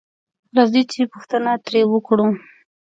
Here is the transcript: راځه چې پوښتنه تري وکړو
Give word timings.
راځه 0.55 0.81
چې 0.91 1.01
پوښتنه 1.13 1.51
تري 1.65 1.81
وکړو 1.87 2.27